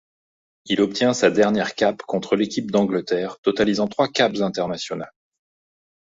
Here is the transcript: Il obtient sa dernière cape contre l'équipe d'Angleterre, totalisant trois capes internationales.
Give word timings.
Il 0.65 0.81
obtient 0.81 1.13
sa 1.13 1.29
dernière 1.29 1.75
cape 1.75 2.01
contre 2.07 2.35
l'équipe 2.35 2.71
d'Angleterre, 2.71 3.37
totalisant 3.41 3.85
trois 3.87 4.07
capes 4.07 4.37
internationales. 4.41 5.13